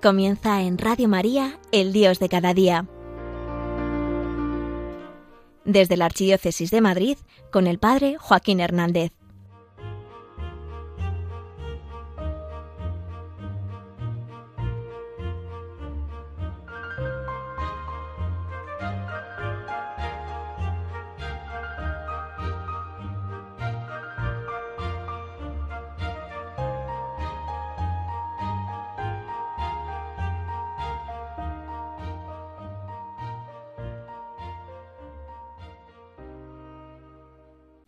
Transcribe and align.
Comienza 0.00 0.62
en 0.62 0.78
Radio 0.78 1.08
María, 1.08 1.58
el 1.72 1.92
Dios 1.92 2.20
de 2.20 2.28
cada 2.28 2.54
día. 2.54 2.86
Desde 5.64 5.96
la 5.96 6.04
Archidiócesis 6.04 6.70
de 6.70 6.80
Madrid, 6.80 7.18
con 7.50 7.66
el 7.66 7.80
Padre 7.80 8.16
Joaquín 8.16 8.60
Hernández. 8.60 9.17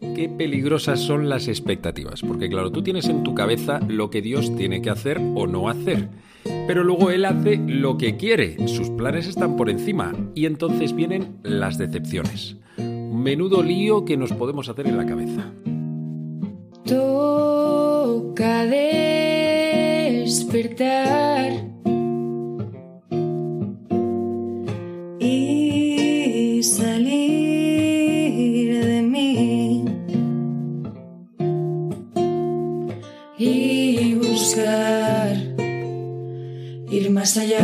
Qué 0.00 0.28
peligrosas 0.28 1.00
son 1.00 1.28
las 1.28 1.48
expectativas. 1.48 2.22
Porque 2.22 2.48
claro, 2.48 2.70
tú 2.70 2.82
tienes 2.82 3.08
en 3.08 3.22
tu 3.22 3.34
cabeza 3.34 3.80
lo 3.88 4.10
que 4.10 4.22
Dios 4.22 4.54
tiene 4.56 4.82
que 4.82 4.90
hacer 4.90 5.20
o 5.34 5.46
no 5.46 5.68
hacer. 5.68 6.08
Pero 6.66 6.84
luego 6.84 7.10
Él 7.10 7.24
hace 7.24 7.56
lo 7.56 7.98
que 7.98 8.16
quiere. 8.16 8.56
Sus 8.68 8.90
planes 8.90 9.26
están 9.26 9.56
por 9.56 9.70
encima. 9.70 10.12
Y 10.34 10.46
entonces 10.46 10.94
vienen 10.94 11.38
las 11.42 11.78
decepciones. 11.78 12.56
Menudo 12.78 13.62
lío 13.62 14.04
que 14.04 14.16
nos 14.16 14.32
podemos 14.32 14.68
hacer 14.68 14.86
en 14.86 14.96
la 14.96 15.06
cabeza. 15.06 15.52
Toca 16.84 18.66
despertar. 20.24 21.52
Y 25.18 26.62
salir. 26.62 27.19
Más 37.30 37.36
allá. 37.36 37.62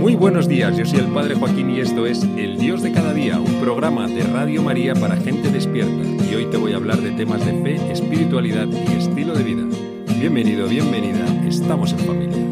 Muy 0.00 0.14
buenos 0.14 0.46
días, 0.46 0.76
yo 0.76 0.86
soy 0.86 1.00
el 1.00 1.06
Padre 1.06 1.34
Joaquín 1.34 1.70
y 1.70 1.80
esto 1.80 2.06
es 2.06 2.22
El 2.22 2.56
Dios 2.56 2.82
de 2.82 2.92
cada 2.92 3.12
día, 3.12 3.40
un 3.40 3.60
programa 3.60 4.06
de 4.06 4.22
Radio 4.22 4.62
María 4.62 4.94
para 4.94 5.16
gente 5.16 5.50
despierta. 5.50 6.04
Y 6.30 6.36
hoy 6.36 6.46
te 6.46 6.56
voy 6.56 6.72
a 6.72 6.76
hablar 6.76 7.00
de 7.00 7.10
temas 7.10 7.44
de 7.44 7.52
fe, 7.62 7.92
espiritualidad 7.92 8.68
y 8.68 8.96
estilo 8.96 9.34
de 9.34 9.42
vida. 9.42 9.64
Bienvenido, 10.20 10.68
bienvenida, 10.68 11.26
estamos 11.48 11.92
en 11.94 11.98
familia. 11.98 12.48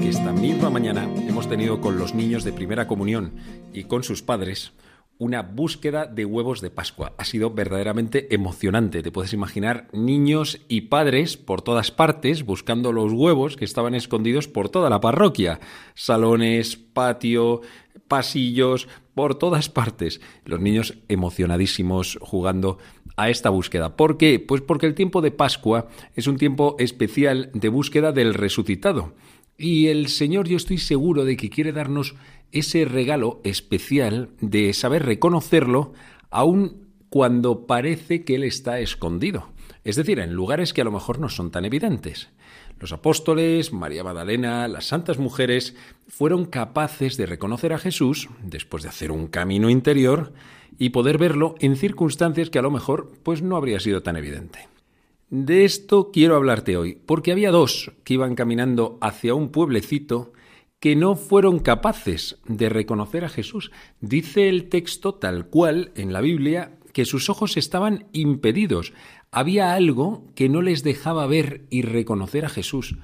Que 0.00 0.08
esta 0.08 0.32
misma 0.32 0.70
mañana 0.70 1.08
hemos 1.28 1.48
tenido 1.48 1.80
con 1.80 1.98
los 1.98 2.14
niños 2.14 2.44
de 2.44 2.52
primera 2.52 2.86
comunión 2.86 3.32
y 3.72 3.84
con 3.84 4.02
sus 4.02 4.22
padres 4.22 4.72
una 5.18 5.42
búsqueda 5.42 6.06
de 6.06 6.24
huevos 6.24 6.60
de 6.60 6.70
Pascua. 6.70 7.12
Ha 7.18 7.24
sido 7.24 7.50
verdaderamente 7.50 8.32
emocionante. 8.34 9.02
Te 9.02 9.10
puedes 9.10 9.32
imaginar 9.32 9.88
niños 9.92 10.60
y 10.68 10.82
padres 10.82 11.36
por 11.36 11.62
todas 11.62 11.90
partes 11.90 12.44
buscando 12.44 12.92
los 12.92 13.12
huevos 13.12 13.56
que 13.56 13.64
estaban 13.64 13.94
escondidos 13.94 14.46
por 14.46 14.68
toda 14.68 14.90
la 14.90 15.00
parroquia. 15.00 15.58
Salones, 15.94 16.76
patio, 16.76 17.62
pasillos, 18.06 18.88
por 19.14 19.34
todas 19.34 19.68
partes. 19.68 20.20
Los 20.44 20.60
niños 20.60 20.98
emocionadísimos 21.08 22.18
jugando 22.20 22.78
a 23.16 23.30
esta 23.30 23.50
búsqueda. 23.50 23.96
¿Por 23.96 24.16
qué? 24.16 24.38
Pues 24.38 24.62
porque 24.62 24.86
el 24.86 24.94
tiempo 24.94 25.20
de 25.20 25.32
Pascua 25.32 25.88
es 26.14 26.28
un 26.28 26.36
tiempo 26.36 26.76
especial 26.78 27.50
de 27.52 27.68
búsqueda 27.68 28.12
del 28.12 28.34
resucitado. 28.34 29.14
Y 29.58 29.88
el 29.88 30.06
Señor 30.06 30.46
yo 30.46 30.56
estoy 30.56 30.78
seguro 30.78 31.24
de 31.24 31.36
que 31.36 31.50
quiere 31.50 31.72
darnos 31.72 32.14
ese 32.52 32.84
regalo 32.84 33.40
especial 33.42 34.30
de 34.40 34.72
saber 34.72 35.04
reconocerlo 35.04 35.92
aun 36.30 36.88
cuando 37.10 37.66
parece 37.66 38.24
que 38.24 38.36
Él 38.36 38.44
está 38.44 38.78
escondido. 38.78 39.48
Es 39.82 39.96
decir, 39.96 40.20
en 40.20 40.32
lugares 40.32 40.72
que 40.72 40.82
a 40.82 40.84
lo 40.84 40.92
mejor 40.92 41.18
no 41.18 41.28
son 41.28 41.50
tan 41.50 41.64
evidentes. 41.64 42.28
Los 42.78 42.92
apóstoles, 42.92 43.72
María 43.72 44.04
Magdalena, 44.04 44.68
las 44.68 44.86
santas 44.86 45.18
mujeres 45.18 45.74
fueron 46.06 46.44
capaces 46.44 47.16
de 47.16 47.26
reconocer 47.26 47.72
a 47.72 47.78
Jesús 47.78 48.28
después 48.44 48.84
de 48.84 48.90
hacer 48.90 49.10
un 49.10 49.26
camino 49.26 49.70
interior 49.70 50.32
y 50.78 50.90
poder 50.90 51.18
verlo 51.18 51.56
en 51.58 51.74
circunstancias 51.74 52.50
que 52.50 52.60
a 52.60 52.62
lo 52.62 52.70
mejor 52.70 53.12
pues 53.24 53.42
no 53.42 53.56
habría 53.56 53.80
sido 53.80 54.02
tan 54.02 54.16
evidente. 54.16 54.68
De 55.30 55.66
esto 55.66 56.10
quiero 56.10 56.36
hablarte 56.36 56.78
hoy, 56.78 56.98
porque 57.04 57.32
había 57.32 57.50
dos 57.50 57.92
que 58.02 58.14
iban 58.14 58.34
caminando 58.34 58.96
hacia 59.02 59.34
un 59.34 59.50
pueblecito 59.50 60.32
que 60.80 60.96
no 60.96 61.16
fueron 61.16 61.58
capaces 61.58 62.38
de 62.46 62.70
reconocer 62.70 63.26
a 63.26 63.28
Jesús. 63.28 63.70
Dice 64.00 64.48
el 64.48 64.70
texto 64.70 65.14
tal 65.14 65.48
cual 65.48 65.92
en 65.96 66.14
la 66.14 66.22
Biblia 66.22 66.78
que 66.94 67.04
sus 67.04 67.28
ojos 67.28 67.58
estaban 67.58 68.06
impedidos. 68.12 68.94
Había 69.30 69.74
algo 69.74 70.24
que 70.34 70.48
no 70.48 70.62
les 70.62 70.82
dejaba 70.82 71.26
ver 71.26 71.66
y 71.68 71.82
reconocer 71.82 72.46
a 72.46 72.48
Jesús. 72.48 72.96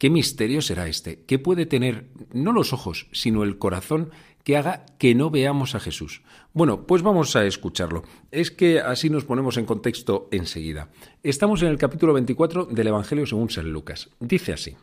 ¿Qué 0.00 0.08
misterio 0.08 0.62
será 0.62 0.88
este? 0.88 1.24
¿Qué 1.26 1.38
puede 1.38 1.66
tener 1.66 2.08
no 2.32 2.52
los 2.52 2.72
ojos, 2.72 3.08
sino 3.12 3.44
el 3.44 3.58
corazón 3.58 4.08
que 4.44 4.56
haga 4.56 4.86
que 4.98 5.14
no 5.14 5.28
veamos 5.28 5.74
a 5.74 5.78
Jesús? 5.78 6.22
Bueno, 6.54 6.86
pues 6.86 7.02
vamos 7.02 7.36
a 7.36 7.44
escucharlo. 7.44 8.04
Es 8.30 8.50
que 8.50 8.80
así 8.80 9.10
nos 9.10 9.26
ponemos 9.26 9.58
en 9.58 9.66
contexto 9.66 10.26
enseguida. 10.30 10.88
Estamos 11.22 11.60
en 11.60 11.68
el 11.68 11.76
capítulo 11.76 12.14
24 12.14 12.64
del 12.64 12.86
Evangelio 12.86 13.26
según 13.26 13.50
San 13.50 13.70
Lucas. 13.70 14.08
Dice 14.20 14.54
así. 14.54 14.74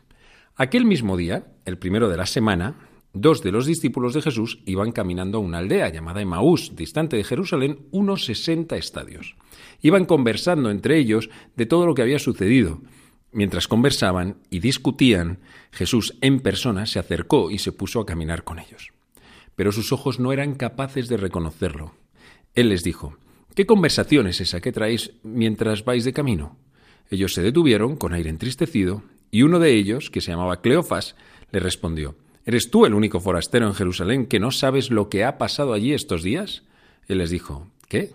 Aquel 0.54 0.84
mismo 0.84 1.16
día, 1.16 1.48
el 1.64 1.78
primero 1.78 2.08
de 2.08 2.16
la 2.16 2.26
semana, 2.26 2.76
dos 3.12 3.42
de 3.42 3.50
los 3.50 3.66
discípulos 3.66 4.14
de 4.14 4.22
Jesús 4.22 4.62
iban 4.66 4.92
caminando 4.92 5.38
a 5.38 5.40
una 5.40 5.58
aldea 5.58 5.88
llamada 5.88 6.22
Emaús, 6.22 6.76
distante 6.76 7.16
de 7.16 7.24
Jerusalén, 7.24 7.88
unos 7.90 8.24
60 8.24 8.76
estadios. 8.76 9.34
Iban 9.82 10.04
conversando 10.04 10.70
entre 10.70 10.96
ellos 10.96 11.28
de 11.56 11.66
todo 11.66 11.86
lo 11.86 11.96
que 11.96 12.02
había 12.02 12.20
sucedido. 12.20 12.80
Mientras 13.32 13.68
conversaban 13.68 14.36
y 14.50 14.60
discutían, 14.60 15.38
Jesús 15.70 16.16
en 16.20 16.40
persona 16.40 16.86
se 16.86 16.98
acercó 16.98 17.50
y 17.50 17.58
se 17.58 17.72
puso 17.72 18.00
a 18.00 18.06
caminar 18.06 18.44
con 18.44 18.58
ellos 18.58 18.92
pero 19.58 19.72
sus 19.72 19.90
ojos 19.90 20.20
no 20.20 20.32
eran 20.32 20.54
capaces 20.54 21.08
de 21.08 21.16
reconocerlo. 21.16 21.92
Él 22.54 22.68
les 22.68 22.84
dijo, 22.84 23.18
¿Qué 23.56 23.66
conversación 23.66 24.28
es 24.28 24.40
esa 24.40 24.60
que 24.60 24.70
traéis 24.70 25.14
mientras 25.24 25.84
vais 25.84 26.04
de 26.04 26.12
camino? 26.12 26.56
Ellos 27.10 27.34
se 27.34 27.42
detuvieron 27.42 27.96
con 27.96 28.12
aire 28.12 28.30
entristecido, 28.30 29.02
y 29.32 29.42
uno 29.42 29.58
de 29.58 29.74
ellos, 29.74 30.10
que 30.10 30.20
se 30.20 30.30
llamaba 30.30 30.60
Cleofas, 30.60 31.16
le 31.50 31.58
respondió, 31.58 32.14
¿Eres 32.46 32.70
tú 32.70 32.86
el 32.86 32.94
único 32.94 33.18
forastero 33.18 33.66
en 33.66 33.74
Jerusalén 33.74 34.26
que 34.26 34.38
no 34.38 34.52
sabes 34.52 34.92
lo 34.92 35.08
que 35.08 35.24
ha 35.24 35.38
pasado 35.38 35.72
allí 35.72 35.92
estos 35.92 36.22
días? 36.22 36.62
Él 37.08 37.18
les 37.18 37.30
dijo, 37.30 37.66
¿qué? 37.88 38.12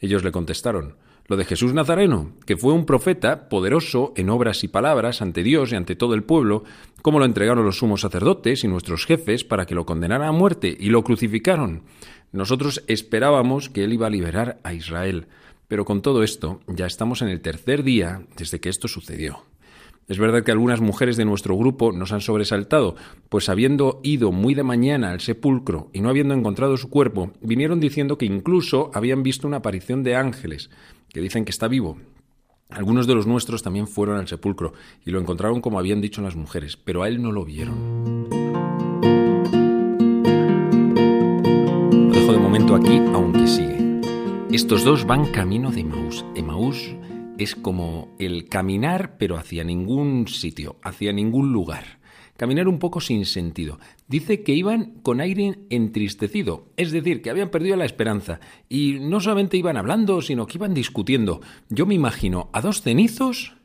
Ellos 0.00 0.24
le 0.24 0.32
contestaron, 0.32 0.96
lo 1.26 1.36
de 1.36 1.44
Jesús 1.44 1.72
Nazareno, 1.72 2.32
que 2.46 2.56
fue 2.56 2.72
un 2.72 2.84
profeta 2.84 3.48
poderoso 3.48 4.12
en 4.16 4.28
obras 4.28 4.62
y 4.64 4.68
palabras 4.68 5.22
ante 5.22 5.42
Dios 5.42 5.72
y 5.72 5.76
ante 5.76 5.96
todo 5.96 6.14
el 6.14 6.22
pueblo, 6.22 6.64
como 7.02 7.18
lo 7.18 7.24
entregaron 7.24 7.64
los 7.64 7.78
sumos 7.78 8.02
sacerdotes 8.02 8.64
y 8.64 8.68
nuestros 8.68 9.06
jefes 9.06 9.44
para 9.44 9.66
que 9.66 9.74
lo 9.74 9.86
condenaran 9.86 10.28
a 10.28 10.32
muerte 10.32 10.76
y 10.78 10.90
lo 10.90 11.02
crucificaron. 11.02 11.82
Nosotros 12.32 12.84
esperábamos 12.88 13.70
que 13.70 13.84
él 13.84 13.92
iba 13.92 14.06
a 14.06 14.10
liberar 14.10 14.58
a 14.64 14.74
Israel, 14.74 15.28
pero 15.68 15.84
con 15.84 16.02
todo 16.02 16.22
esto 16.22 16.60
ya 16.66 16.86
estamos 16.86 17.22
en 17.22 17.28
el 17.28 17.40
tercer 17.40 17.84
día 17.84 18.22
desde 18.36 18.60
que 18.60 18.68
esto 18.68 18.88
sucedió. 18.88 19.44
Es 20.06 20.18
verdad 20.18 20.42
que 20.42 20.52
algunas 20.52 20.82
mujeres 20.82 21.16
de 21.16 21.24
nuestro 21.24 21.56
grupo 21.56 21.90
nos 21.90 22.12
han 22.12 22.20
sobresaltado, 22.20 22.94
pues 23.30 23.48
habiendo 23.48 24.00
ido 24.02 24.32
muy 24.32 24.54
de 24.54 24.62
mañana 24.62 25.12
al 25.12 25.20
sepulcro 25.20 25.88
y 25.94 26.00
no 26.02 26.10
habiendo 26.10 26.34
encontrado 26.34 26.76
su 26.76 26.90
cuerpo, 26.90 27.32
vinieron 27.40 27.80
diciendo 27.80 28.18
que 28.18 28.26
incluso 28.26 28.90
habían 28.92 29.22
visto 29.22 29.48
una 29.48 29.58
aparición 29.58 30.02
de 30.02 30.16
ángeles, 30.16 30.68
que 31.14 31.20
dicen 31.20 31.44
que 31.44 31.52
está 31.52 31.68
vivo. 31.68 31.96
Algunos 32.68 33.06
de 33.06 33.14
los 33.14 33.26
nuestros 33.26 33.62
también 33.62 33.86
fueron 33.86 34.18
al 34.18 34.26
sepulcro 34.26 34.72
y 35.06 35.12
lo 35.12 35.20
encontraron 35.20 35.60
como 35.60 35.78
habían 35.78 36.00
dicho 36.00 36.20
las 36.20 36.34
mujeres, 36.34 36.76
pero 36.76 37.04
a 37.04 37.08
él 37.08 37.22
no 37.22 37.30
lo 37.30 37.44
vieron. 37.44 38.28
Lo 42.08 42.12
dejo 42.12 42.32
de 42.32 42.38
momento 42.38 42.74
aquí, 42.74 43.00
aunque 43.12 43.46
sigue. 43.46 44.00
Estos 44.50 44.82
dos 44.82 45.06
van 45.06 45.30
camino 45.30 45.70
de 45.70 45.80
Emaús. 45.80 46.24
Emaús 46.34 46.96
es 47.38 47.54
como 47.54 48.08
el 48.18 48.48
caminar, 48.48 49.16
pero 49.16 49.36
hacia 49.36 49.62
ningún 49.62 50.26
sitio, 50.26 50.76
hacia 50.82 51.12
ningún 51.12 51.52
lugar. 51.52 52.00
caminar 52.36 52.66
un 52.66 52.80
poco 52.80 53.00
sin 53.00 53.24
sentido. 53.24 53.78
Dice 54.14 54.44
que 54.44 54.52
iban 54.52 55.00
con 55.02 55.20
aire 55.20 55.58
entristecido, 55.70 56.68
es 56.76 56.92
decir, 56.92 57.20
que 57.20 57.30
habían 57.30 57.50
perdido 57.50 57.74
la 57.74 57.84
esperanza. 57.84 58.38
Y 58.68 58.98
no 59.00 59.18
solamente 59.18 59.56
iban 59.56 59.76
hablando, 59.76 60.22
sino 60.22 60.46
que 60.46 60.56
iban 60.56 60.72
discutiendo. 60.72 61.40
Yo 61.68 61.84
me 61.84 61.96
imagino 61.96 62.48
a 62.52 62.60
dos 62.60 62.80
cenizos 62.80 63.56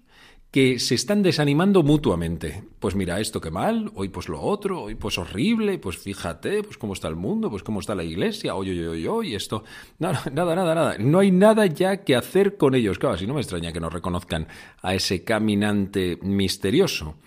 que 0.50 0.80
se 0.80 0.96
están 0.96 1.22
desanimando 1.22 1.84
mutuamente. 1.84 2.64
Pues 2.80 2.96
mira, 2.96 3.20
esto 3.20 3.40
qué 3.40 3.52
mal, 3.52 3.92
hoy 3.94 4.10
pues 4.10 4.28
lo 4.28 4.42
otro, 4.42 4.82
hoy 4.86 4.96
pues 4.96 5.20
horrible, 5.20 5.78
pues 5.78 6.00
fíjate, 6.00 6.64
pues 6.64 6.80
cómo 6.80 6.94
está 6.94 7.08
el 7.10 7.16
mundo, 7.16 7.52
pues 7.52 7.62
cómo 7.62 7.80
está 7.80 7.94
la 7.94 8.04
iglesia, 8.04 8.56
oye, 8.56 8.72
oye, 8.72 8.88
oye, 8.88 9.08
oye, 9.08 9.36
esto, 9.36 9.64
nada, 10.00 10.24
nada, 10.34 10.56
nada, 10.56 10.74
nada. 10.74 10.96
No 10.98 11.20
hay 11.20 11.30
nada 11.30 11.68
ya 11.68 11.98
que 11.98 12.16
hacer 12.16 12.58
con 12.58 12.74
ellos. 12.74 12.98
Claro, 12.98 13.14
así 13.14 13.28
no 13.28 13.36
me 13.36 13.42
extraña 13.42 13.72
que 13.72 13.80
no 13.80 13.92
reconozcan 13.92 14.48
a 14.82 14.96
ese 14.96 15.24
caminante 15.24 16.18
misterioso. 16.24 17.18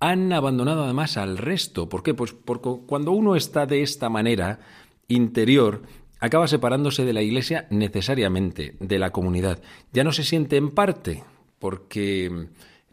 Han 0.00 0.32
abandonado 0.32 0.84
además 0.84 1.16
al 1.16 1.38
resto. 1.38 1.88
¿Por 1.88 2.02
qué? 2.02 2.14
Pues 2.14 2.32
porque 2.32 2.70
cuando 2.86 3.12
uno 3.12 3.34
está 3.34 3.66
de 3.66 3.82
esta 3.82 4.08
manera, 4.08 4.60
interior, 5.08 5.82
acaba 6.20 6.46
separándose 6.46 7.04
de 7.04 7.12
la 7.12 7.22
iglesia 7.22 7.66
necesariamente, 7.70 8.76
de 8.78 8.98
la 8.98 9.10
comunidad. 9.10 9.60
Ya 9.92 10.04
no 10.04 10.12
se 10.12 10.24
siente 10.24 10.56
en 10.56 10.70
parte, 10.70 11.24
porque 11.58 12.48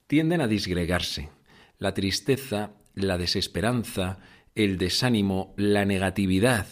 tienden 0.07 0.41
a 0.41 0.47
disgregarse. 0.47 1.29
La 1.77 1.93
tristeza, 1.93 2.71
la 2.95 3.17
desesperanza, 3.17 4.19
el 4.55 4.77
desánimo, 4.77 5.53
la 5.57 5.85
negatividad 5.85 6.65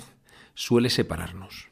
suele 0.56 0.90
separarnos. 0.90 1.70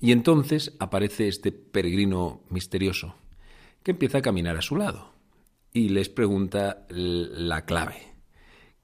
Y 0.00 0.12
entonces 0.12 0.74
aparece 0.78 1.28
este 1.28 1.52
peregrino 1.52 2.40
misterioso, 2.48 3.14
que 3.82 3.90
empieza 3.92 4.18
a 4.18 4.22
caminar 4.22 4.56
a 4.56 4.62
su 4.62 4.76
lado 4.76 5.09
y 5.72 5.90
les 5.90 6.08
pregunta 6.08 6.86
la 6.88 7.64
clave. 7.64 7.96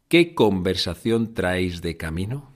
¿Qué 0.08 0.34
conversación 0.34 1.34
traéis 1.34 1.82
de 1.82 1.96
camino? 1.96 2.52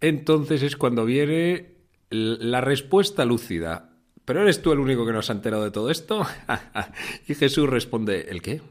Entonces 0.00 0.62
es 0.62 0.76
cuando 0.76 1.04
viene 1.04 1.74
la 2.10 2.60
respuesta 2.60 3.24
lúcida. 3.24 3.90
¿Pero 4.24 4.42
eres 4.42 4.62
tú 4.62 4.72
el 4.72 4.78
único 4.78 5.04
que 5.04 5.12
nos 5.12 5.28
ha 5.28 5.34
enterado 5.34 5.64
de 5.64 5.70
todo 5.70 5.90
esto? 5.90 6.26
y 7.28 7.34
Jesús 7.34 7.68
responde, 7.68 8.28
¿el 8.30 8.40
qué? 8.40 8.62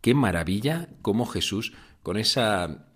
Qué 0.00 0.14
maravilla 0.14 0.88
cómo 1.02 1.26
Jesús, 1.26 1.72
con 2.02 2.16
esa... 2.16 2.88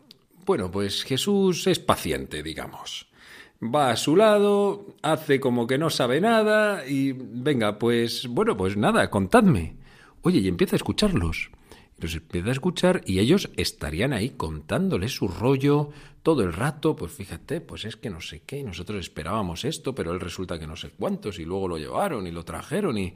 Bueno, 0.47 0.71
pues 0.71 1.05
Jesús 1.05 1.67
es 1.67 1.79
paciente, 1.79 2.43
digamos. 2.43 3.10
Va 3.63 3.91
a 3.91 3.97
su 3.97 4.17
lado, 4.17 4.97
hace 5.03 5.39
como 5.39 5.67
que 5.67 5.77
no 5.77 5.91
sabe 5.91 6.21
nada 6.21 6.87
y 6.87 7.13
venga, 7.13 7.79
pues 7.79 8.27
bueno, 8.27 8.57
pues 8.57 8.77
nada, 8.77 9.11
contadme. 9.11 9.77
Oye, 10.23 10.39
y 10.39 10.49
empieza 10.49 10.77
a 10.77 10.79
escucharlos. 10.79 11.51
Los 11.99 12.15
empieza 12.15 12.49
a 12.49 12.53
escuchar 12.53 13.03
y 13.05 13.19
ellos 13.19 13.51
estarían 13.57 14.15
ahí 14.15 14.31
contándoles 14.31 15.15
su 15.15 15.29
rollo 15.29 15.91
todo 16.23 16.43
el 16.43 16.55
rato, 16.55 16.97
pues 16.97 17.13
fíjate, 17.13 17.61
pues 17.61 17.85
es 17.85 17.97
que 17.97 18.09
no 18.09 18.21
sé 18.21 18.41
qué, 18.41 18.63
nosotros 18.63 19.01
esperábamos 19.01 19.65
esto, 19.65 19.95
pero 19.95 20.13
él 20.13 20.21
resulta 20.21 20.59
que 20.59 20.67
no 20.67 20.77
sé 20.77 20.91
cuántos, 20.91 21.39
y 21.39 21.45
luego 21.45 21.69
lo 21.69 21.79
llevaron 21.79 22.27
y 22.27 22.31
lo 22.31 22.45
trajeron 22.45 22.99
y... 22.99 23.15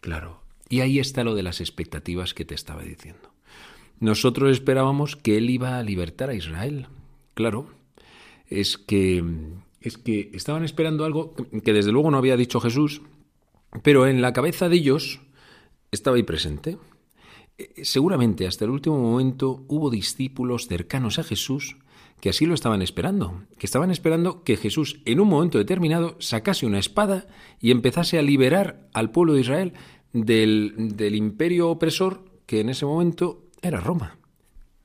Claro, 0.00 0.40
y 0.68 0.80
ahí 0.80 0.98
está 0.98 1.24
lo 1.24 1.34
de 1.34 1.42
las 1.42 1.60
expectativas 1.60 2.34
que 2.34 2.44
te 2.44 2.54
estaba 2.54 2.82
diciendo. 2.82 3.32
Nosotros 3.98 4.50
esperábamos 4.50 5.16
que 5.16 5.38
él 5.38 5.48
iba 5.50 5.78
a 5.78 5.82
libertar 5.82 6.30
a 6.30 6.34
Israel. 6.34 6.88
Claro, 7.34 7.68
es 8.48 8.78
que 8.78 9.24
es 9.80 9.98
que 9.98 10.30
estaban 10.34 10.64
esperando 10.64 11.04
algo 11.04 11.34
que 11.34 11.72
desde 11.72 11.92
luego 11.92 12.10
no 12.10 12.18
había 12.18 12.36
dicho 12.36 12.60
Jesús, 12.60 13.02
pero 13.82 14.06
en 14.06 14.22
la 14.22 14.32
cabeza 14.32 14.68
de 14.68 14.76
ellos 14.76 15.20
estaba 15.90 16.16
ahí 16.16 16.22
presente. 16.22 16.78
Eh, 17.58 17.84
seguramente 17.84 18.46
hasta 18.46 18.64
el 18.64 18.70
último 18.70 18.98
momento 18.98 19.64
hubo 19.68 19.90
discípulos 19.90 20.66
cercanos 20.66 21.18
a 21.18 21.24
Jesús 21.24 21.76
que 22.20 22.30
así 22.30 22.46
lo 22.46 22.54
estaban 22.54 22.80
esperando, 22.80 23.42
que 23.58 23.66
estaban 23.66 23.90
esperando 23.90 24.42
que 24.42 24.56
Jesús 24.56 25.00
en 25.04 25.20
un 25.20 25.28
momento 25.28 25.58
determinado 25.58 26.16
sacase 26.18 26.64
una 26.64 26.78
espada 26.78 27.26
y 27.60 27.70
empezase 27.70 28.18
a 28.18 28.22
liberar 28.22 28.88
al 28.94 29.10
pueblo 29.10 29.34
de 29.34 29.40
Israel 29.40 29.72
del, 30.14 30.96
del 30.96 31.14
imperio 31.14 31.68
opresor 31.68 32.24
que 32.46 32.60
en 32.60 32.70
ese 32.70 32.86
momento 32.86 33.44
era 33.60 33.80
Roma. 33.80 34.18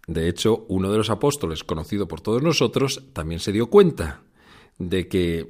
De 0.07 0.27
hecho, 0.27 0.65
uno 0.67 0.91
de 0.91 0.97
los 0.97 1.09
apóstoles, 1.09 1.63
conocido 1.63 2.07
por 2.07 2.19
todos 2.19 2.43
nosotros, 2.43 3.03
también 3.13 3.39
se 3.39 3.53
dio 3.53 3.67
cuenta 3.67 4.23
de 4.89 5.07
que 5.07 5.47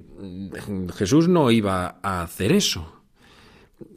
Jesús 0.95 1.28
no 1.28 1.51
iba 1.51 2.00
a 2.01 2.22
hacer 2.24 2.51
eso 2.51 3.01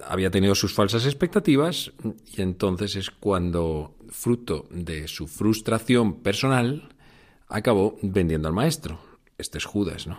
había 0.07 0.31
tenido 0.31 0.55
sus 0.55 0.75
falsas 0.75 1.05
expectativas 1.07 1.93
y 2.37 2.43
entonces 2.43 2.97
es 2.97 3.11
cuando, 3.11 3.95
fruto 4.09 4.67
de 4.71 5.09
su 5.09 5.27
frustración 5.27 6.23
personal, 6.23 6.89
acabó 7.49 7.99
vendiendo 8.03 8.49
al 8.49 8.55
maestro. 8.55 8.99
Este 9.39 9.59
es 9.59 9.65
Judas, 9.65 10.07
¿no? 10.07 10.19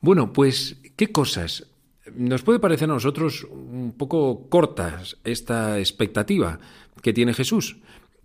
Bueno, 0.00 0.32
pues, 0.32 0.78
¿qué 0.96 1.08
cosas? 1.12 1.66
Nos 2.14 2.42
puede 2.42 2.58
parecer 2.58 2.90
a 2.90 2.94
nosotros 2.94 3.44
un 3.44 3.94
poco 3.96 4.48
cortas 4.48 5.18
esta 5.24 5.78
expectativa 5.78 6.58
que 7.02 7.12
tiene 7.12 7.34
Jesús, 7.34 7.76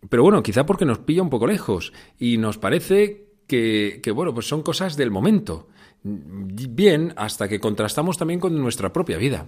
pero 0.09 0.23
bueno, 0.23 0.41
quizá 0.43 0.65
porque 0.65 0.85
nos 0.85 0.99
pilla 0.99 1.21
un 1.21 1.29
poco 1.29 1.47
lejos 1.47 1.91
y 2.19 2.37
nos 2.37 2.57
parece 2.57 3.24
que, 3.47 4.11
bueno, 4.13 4.33
pues 4.33 4.47
son 4.47 4.63
cosas 4.63 4.97
del 4.97 5.11
momento. 5.11 5.67
Bien, 6.03 7.13
hasta 7.15 7.47
que 7.47 7.59
contrastamos 7.59 8.17
también 8.17 8.39
con 8.39 8.59
nuestra 8.59 8.93
propia 8.93 9.17
vida. 9.17 9.47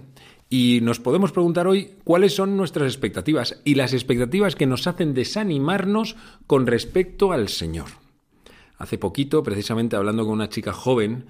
Y 0.50 0.80
nos 0.82 0.98
podemos 0.98 1.30
preguntar 1.30 1.66
hoy 1.66 1.94
cuáles 2.04 2.34
son 2.34 2.56
nuestras 2.56 2.92
expectativas 2.92 3.60
y 3.64 3.74
las 3.74 3.92
expectativas 3.92 4.56
que 4.56 4.66
nos 4.66 4.86
hacen 4.86 5.14
desanimarnos 5.14 6.16
con 6.46 6.66
respecto 6.66 7.32
al 7.32 7.48
Señor. 7.48 7.86
Hace 8.78 8.98
poquito, 8.98 9.42
precisamente 9.42 9.96
hablando 9.96 10.24
con 10.24 10.34
una 10.34 10.48
chica 10.48 10.72
joven, 10.72 11.26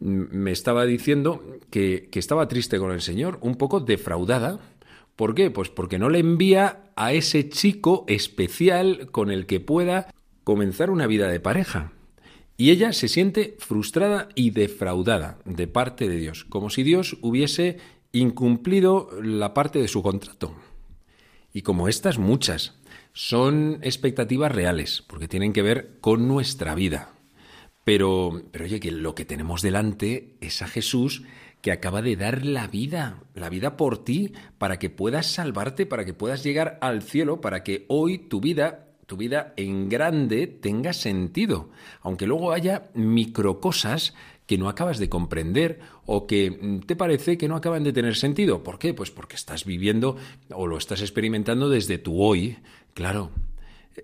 me 0.00 0.50
estaba 0.50 0.84
diciendo 0.84 1.44
que, 1.70 2.08
que 2.10 2.18
estaba 2.18 2.48
triste 2.48 2.78
con 2.78 2.92
el 2.92 3.02
Señor, 3.02 3.38
un 3.40 3.56
poco 3.56 3.80
defraudada. 3.80 4.58
¿Por 5.16 5.34
qué? 5.34 5.50
Pues 5.50 5.68
porque 5.68 5.98
no 5.98 6.08
le 6.08 6.20
envía 6.20 6.90
a 6.96 7.12
ese 7.12 7.48
chico 7.48 8.04
especial 8.08 9.08
con 9.12 9.30
el 9.30 9.46
que 9.46 9.60
pueda 9.60 10.12
comenzar 10.44 10.90
una 10.90 11.06
vida 11.06 11.28
de 11.28 11.40
pareja. 11.40 11.92
Y 12.56 12.70
ella 12.70 12.92
se 12.92 13.08
siente 13.08 13.56
frustrada 13.58 14.28
y 14.34 14.50
defraudada 14.50 15.38
de 15.44 15.66
parte 15.66 16.08
de 16.08 16.16
Dios, 16.16 16.44
como 16.44 16.70
si 16.70 16.82
Dios 16.82 17.16
hubiese 17.22 17.78
incumplido 18.12 19.08
la 19.22 19.54
parte 19.54 19.78
de 19.78 19.88
su 19.88 20.02
contrato. 20.02 20.54
Y 21.52 21.62
como 21.62 21.88
estas 21.88 22.18
muchas, 22.18 22.78
son 23.12 23.78
expectativas 23.82 24.52
reales, 24.52 25.02
porque 25.06 25.28
tienen 25.28 25.52
que 25.52 25.62
ver 25.62 25.98
con 26.00 26.28
nuestra 26.28 26.74
vida. 26.74 27.12
Pero, 27.84 28.42
pero 28.52 28.64
oye, 28.64 28.80
que 28.80 28.92
lo 28.92 29.14
que 29.14 29.24
tenemos 29.24 29.60
delante 29.60 30.36
es 30.40 30.62
a 30.62 30.68
Jesús 30.68 31.24
que 31.62 31.72
acaba 31.72 32.02
de 32.02 32.16
dar 32.16 32.44
la 32.44 32.66
vida, 32.66 33.22
la 33.34 33.48
vida 33.48 33.76
por 33.76 34.04
ti, 34.04 34.32
para 34.58 34.78
que 34.78 34.90
puedas 34.90 35.26
salvarte, 35.26 35.86
para 35.86 36.04
que 36.04 36.12
puedas 36.12 36.42
llegar 36.42 36.78
al 36.80 37.02
cielo, 37.02 37.40
para 37.40 37.62
que 37.62 37.86
hoy 37.88 38.18
tu 38.18 38.40
vida, 38.40 38.88
tu 39.06 39.16
vida 39.16 39.52
en 39.56 39.88
grande 39.88 40.46
tenga 40.46 40.92
sentido, 40.92 41.70
aunque 42.00 42.26
luego 42.26 42.52
haya 42.52 42.90
microcosas 42.94 44.14
que 44.46 44.58
no 44.58 44.68
acabas 44.68 44.98
de 44.98 45.08
comprender 45.08 45.80
o 46.06 46.26
que 46.26 46.50
mm, 46.50 46.80
te 46.80 46.96
parece 46.96 47.38
que 47.38 47.48
no 47.48 47.56
acaban 47.56 47.84
de 47.84 47.92
tener 47.92 48.16
sentido. 48.16 48.62
¿Por 48.62 48.78
qué? 48.78 48.92
Pues 48.94 49.10
porque 49.10 49.36
estás 49.36 49.64
viviendo 49.64 50.16
o 50.50 50.66
lo 50.66 50.76
estás 50.76 51.00
experimentando 51.00 51.68
desde 51.68 51.98
tu 51.98 52.22
hoy. 52.22 52.58
Claro. 52.94 53.30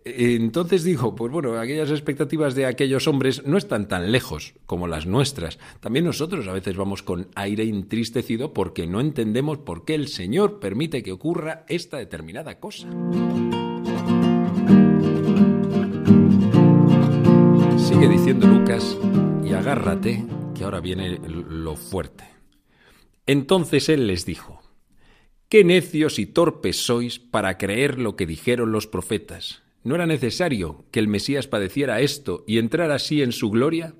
E-, 0.05 0.37
entonces 0.37 0.85
digo, 0.85 1.15
pues 1.15 1.33
bueno, 1.33 1.59
aquellas 1.59 1.91
expectativas 1.91 2.55
de 2.55 2.67
aquellos 2.67 3.09
hombres 3.09 3.45
no 3.47 3.59
están 3.59 3.89
tan 3.89 4.13
lejos 4.13 4.55
como 4.67 4.87
las 4.87 5.07
nuestras. 5.07 5.59
También 5.81 6.05
nosotros 6.05 6.47
a 6.47 6.53
veces 6.53 6.77
vamos 6.77 7.03
con 7.03 7.29
aire 7.35 7.65
entristecido 7.65 8.53
porque 8.53 8.87
no 8.87 9.01
entendemos 9.01 9.59
por 9.59 9.85
qué 9.85 9.95
el 9.95 10.09
Señor 10.09 10.61
permite 10.61 11.03
que 11.03 11.13
ocurra 11.13 11.65
esta 11.69 11.99
determinada 11.99 12.61
cosa. 12.61 12.89
Diciendo 18.07 18.47
Lucas 18.47 18.97
y 19.45 19.53
agárrate, 19.53 20.25
que 20.55 20.65
ahora 20.65 20.81
viene 20.81 21.19
lo 21.19 21.77
fuerte. 21.77 22.25
Entonces 23.27 23.89
él 23.89 24.07
les 24.07 24.25
dijo, 24.25 24.63
Qué 25.49 25.63
necios 25.65 26.19
y 26.19 26.27
torpes 26.27 26.77
sois 26.77 27.19
para 27.19 27.59
creer 27.59 27.99
lo 27.99 28.17
que 28.17 28.27
dijeron 28.27 28.73
los 28.73 28.87
profetas. 28.87 29.63
¿No 29.85 29.95
era 29.95 30.07
necesario 30.07 30.85
que 30.91 31.01
el 31.01 31.09
Mesías 31.09 31.49
padeciera 31.49 32.01
esto 32.01 32.45
y 32.47 32.59
entrara 32.59 32.95
así 32.95 33.23
en 33.23 33.33
su 33.33 33.51
gloria? 33.51 33.95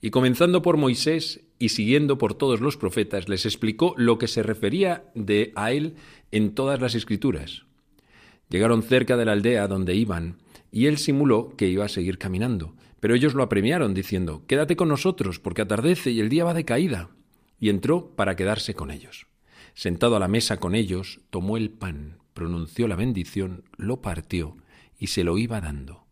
Y 0.00 0.10
comenzando 0.10 0.62
por 0.62 0.76
Moisés 0.76 1.42
y 1.58 1.70
siguiendo 1.70 2.18
por 2.18 2.34
todos 2.34 2.60
los 2.60 2.76
profetas, 2.76 3.28
les 3.28 3.44
explicó 3.44 3.94
lo 3.96 4.18
que 4.18 4.28
se 4.28 4.42
refería 4.42 5.04
de 5.14 5.52
a 5.56 5.72
él 5.72 5.94
en 6.30 6.54
todas 6.54 6.80
las 6.80 6.94
escrituras. 6.94 7.64
Llegaron 8.48 8.82
cerca 8.82 9.16
de 9.16 9.24
la 9.24 9.32
aldea 9.32 9.68
donde 9.68 9.94
iban, 9.94 10.38
y 10.70 10.86
él 10.86 10.98
simuló 10.98 11.54
que 11.56 11.68
iba 11.68 11.84
a 11.84 11.88
seguir 11.88 12.18
caminando, 12.18 12.74
pero 13.02 13.16
ellos 13.16 13.34
lo 13.34 13.42
apremiaron, 13.42 13.94
diciendo, 13.94 14.44
Quédate 14.46 14.76
con 14.76 14.86
nosotros, 14.86 15.40
porque 15.40 15.60
atardece 15.60 16.12
y 16.12 16.20
el 16.20 16.28
día 16.28 16.44
va 16.44 16.54
de 16.54 16.64
caída. 16.64 17.10
Y 17.58 17.68
entró 17.68 18.14
para 18.14 18.36
quedarse 18.36 18.74
con 18.74 18.92
ellos. 18.92 19.26
Sentado 19.74 20.14
a 20.14 20.20
la 20.20 20.28
mesa 20.28 20.58
con 20.58 20.76
ellos, 20.76 21.20
tomó 21.30 21.56
el 21.56 21.70
pan, 21.70 22.18
pronunció 22.32 22.86
la 22.86 22.94
bendición, 22.94 23.64
lo 23.76 24.02
partió 24.02 24.56
y 25.00 25.08
se 25.08 25.24
lo 25.24 25.36
iba 25.36 25.60
dando. 25.60 26.06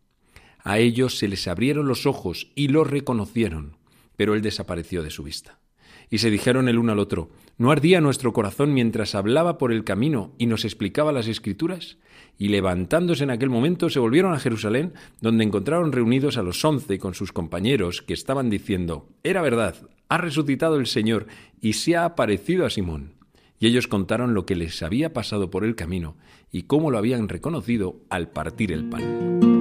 A 0.65 0.81
ellos 0.81 1.17
se 1.17 1.29
les 1.29 1.47
abrieron 1.47 1.87
los 1.87 2.07
ojos 2.07 2.51
y 2.57 2.67
lo 2.67 2.83
reconocieron, 2.83 3.77
pero 4.17 4.35
él 4.35 4.43
desapareció 4.43 5.05
de 5.05 5.11
su 5.11 5.23
vista. 5.23 5.61
Y 6.11 6.19
se 6.19 6.31
dijeron 6.31 6.69
el 6.69 6.79
uno 6.79 6.93
al 6.93 6.99
otro, 6.99 7.31
¿no 7.57 7.71
ardía 7.71 8.00
nuestro 8.00 8.33
corazón 8.33 8.75
mientras 8.75 9.14
hablaba 9.14 9.59
por 9.59 9.73
el 9.73 9.85
camino 9.85 10.33
y 10.38 10.47
nos 10.47 10.64
explicaba 10.64 11.12
las 11.12 11.29
escrituras? 11.29 11.99
Y 12.37 12.49
levantándose 12.49 13.23
en 13.23 13.31
aquel 13.31 13.49
momento 13.49 13.88
se 13.90 14.00
volvieron 14.00 14.35
a 14.35 14.40
Jerusalén, 14.40 14.93
donde 15.21 15.45
encontraron 15.45 15.93
reunidos 15.93 16.37
a 16.37 16.43
los 16.43 16.64
once 16.64 16.99
con 16.99 17.14
sus 17.14 17.33
compañeros, 17.33 18.02
que 18.02 18.14
estaban 18.14 18.50
diciendo, 18.50 19.09
Era 19.23 19.40
verdad, 19.40 19.76
ha 20.09 20.19
resucitado 20.19 20.76
el 20.76 20.87
Señor 20.87 21.26
y 21.61 21.75
se 21.75 21.97
ha 21.97 22.05
aparecido 22.05 22.67
a 22.67 22.71
Simón. 22.71 23.12
Y 23.61 23.69
ellos 23.69 23.87
contaron 23.87 24.35
lo 24.35 24.47
que 24.47 24.57
les 24.57 24.83
había 24.83 25.12
pasado 25.12 25.50
por 25.50 25.64
el 25.64 25.76
camino 25.76 26.17
y 26.50 26.62
cómo 26.62 26.90
lo 26.90 26.99
habían 26.99 27.29
reconocido 27.29 28.00
al 28.09 28.29
partir 28.31 28.73
el 28.73 28.88
pan. 28.88 29.61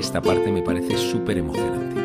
Esta 0.00 0.20
parte 0.20 0.50
me 0.50 0.62
parece 0.62 0.96
súper 0.96 1.38
emocionante. 1.38 1.99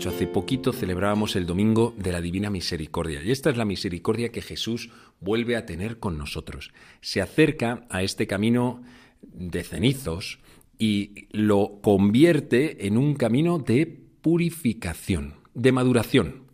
Hecho, 0.00 0.08
hace 0.08 0.26
poquito 0.26 0.72
celebrábamos 0.72 1.36
el 1.36 1.44
Domingo 1.44 1.92
de 1.98 2.10
la 2.10 2.22
Divina 2.22 2.48
Misericordia 2.48 3.22
y 3.22 3.30
esta 3.32 3.50
es 3.50 3.58
la 3.58 3.66
misericordia 3.66 4.32
que 4.32 4.40
Jesús 4.40 4.88
vuelve 5.20 5.56
a 5.56 5.66
tener 5.66 5.98
con 5.98 6.16
nosotros. 6.16 6.72
Se 7.02 7.20
acerca 7.20 7.86
a 7.90 8.02
este 8.02 8.26
camino 8.26 8.82
de 9.20 9.62
cenizos 9.62 10.38
y 10.78 11.26
lo 11.32 11.80
convierte 11.82 12.86
en 12.86 12.96
un 12.96 13.12
camino 13.12 13.58
de 13.58 13.84
purificación, 14.22 15.34
de 15.52 15.72
maduración, 15.72 16.44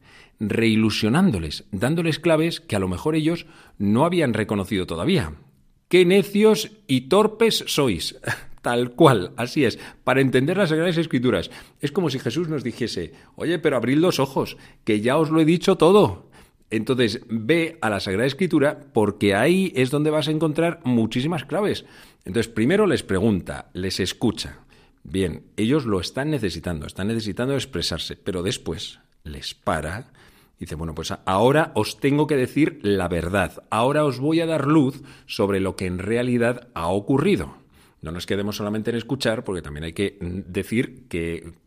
reilusionándoles, 0.40 1.66
dándoles 1.70 2.18
claves 2.18 2.58
que 2.58 2.74
a 2.74 2.80
lo 2.80 2.88
mejor 2.88 3.14
ellos 3.14 3.46
no 3.78 4.04
habían 4.04 4.34
reconocido 4.34 4.88
todavía. 4.88 5.34
¡Qué 5.86 6.04
necios 6.04 6.72
y 6.88 7.02
torpes 7.02 7.62
sois! 7.68 8.16
Tal 8.66 8.90
cual, 8.96 9.30
así 9.36 9.64
es. 9.64 9.78
Para 10.02 10.20
entender 10.20 10.56
las 10.56 10.70
Sagradas 10.70 10.98
Escrituras, 10.98 11.52
es 11.80 11.92
como 11.92 12.10
si 12.10 12.18
Jesús 12.18 12.48
nos 12.48 12.64
dijese, 12.64 13.12
oye, 13.36 13.60
pero 13.60 13.76
abrid 13.76 13.98
los 13.98 14.18
ojos, 14.18 14.56
que 14.82 15.00
ya 15.00 15.18
os 15.18 15.30
lo 15.30 15.40
he 15.40 15.44
dicho 15.44 15.76
todo. 15.76 16.30
Entonces, 16.68 17.20
ve 17.28 17.78
a 17.80 17.90
la 17.90 18.00
Sagrada 18.00 18.26
Escritura 18.26 18.80
porque 18.92 19.36
ahí 19.36 19.72
es 19.76 19.92
donde 19.92 20.10
vas 20.10 20.26
a 20.26 20.32
encontrar 20.32 20.80
muchísimas 20.82 21.44
claves. 21.44 21.84
Entonces, 22.24 22.52
primero 22.52 22.88
les 22.88 23.04
pregunta, 23.04 23.70
les 23.72 24.00
escucha. 24.00 24.64
Bien, 25.04 25.44
ellos 25.56 25.86
lo 25.86 26.00
están 26.00 26.32
necesitando, 26.32 26.88
están 26.88 27.06
necesitando 27.06 27.54
expresarse, 27.54 28.16
pero 28.16 28.42
después 28.42 28.98
les 29.22 29.54
para 29.54 30.10
Dice, 30.58 30.74
bueno, 30.74 30.94
pues 30.94 31.12
ahora 31.26 31.70
os 31.74 32.00
tengo 32.00 32.26
que 32.26 32.34
decir 32.34 32.80
la 32.82 33.08
verdad, 33.08 33.62
ahora 33.70 34.04
os 34.04 34.18
voy 34.18 34.40
a 34.40 34.46
dar 34.46 34.66
luz 34.66 35.02
sobre 35.26 35.60
lo 35.60 35.76
que 35.76 35.86
en 35.86 35.98
realidad 35.98 36.68
ha 36.74 36.88
ocurrido. 36.88 37.65
No 38.06 38.12
nos 38.12 38.24
quedemos 38.24 38.54
solamente 38.54 38.90
en 38.90 38.96
escuchar, 38.96 39.42
porque 39.42 39.62
también 39.62 39.82
hay 39.82 39.92
que 39.92 40.16
decir 40.20 41.06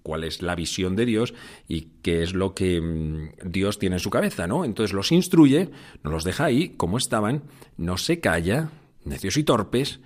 cuál 0.03 0.24
es 0.24 0.41
la 0.41 0.55
visión 0.55 0.96
de 0.96 1.05
Dios 1.05 1.34
y 1.67 1.89
qué 2.01 2.24
es 2.24 2.34
lo 2.34 2.55
que 2.55 2.79
mm, 2.79 3.50
Dios 3.51 3.77
tiene 3.77 3.98
en 3.98 4.00
su 4.00 4.10
cabeza, 4.10 4.48
¿no? 4.48 4.63
Entonces 4.63 4.93
los 4.93 5.12
instruye, 5.12 5.69
no 6.01 6.12
los 6.12 6.24
deja 6.24 6.46
ahí 6.46 6.69
como 6.69 6.98
estaban, 6.98 7.43
no 7.75 7.98
se 7.98 8.22
calla, 8.22 8.72
necios 9.03 9.36
y 9.36 9.43
torpes, 9.43 10.00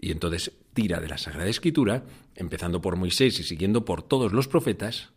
y 0.00 0.12
entonces 0.12 0.52
tira 0.74 1.00
de 1.00 1.08
la 1.08 1.18
Sagrada 1.18 1.50
Escritura, 1.50 2.04
empezando 2.36 2.80
por 2.80 2.94
Moisés 2.94 3.40
y 3.40 3.42
siguiendo 3.42 3.84
por 3.84 4.04
todos 4.04 4.32
los 4.32 4.46
profetas, 4.46 5.10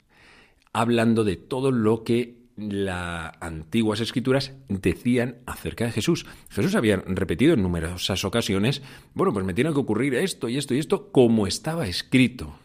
hablando 0.74 1.24
de 1.24 1.36
todo 1.36 1.70
lo 1.70 2.03
que 2.03 2.43
las 2.55 3.33
antiguas 3.39 4.00
escrituras 4.00 4.53
decían 4.69 5.39
acerca 5.45 5.86
de 5.86 5.91
Jesús. 5.91 6.25
Jesús 6.50 6.75
había 6.75 6.98
repetido 6.98 7.53
en 7.53 7.63
numerosas 7.63 8.24
ocasiones, 8.25 8.81
bueno, 9.13 9.33
pues 9.33 9.45
me 9.45 9.53
tiene 9.53 9.74
que 9.74 9.79
ocurrir 9.79 10.15
esto 10.15 10.50
y 10.50 10.57
esto 10.57 10.74
y 10.74 10.79
esto 10.79 11.12
como 11.12 11.48
estaba 11.48 11.88
escrito. 11.88 12.55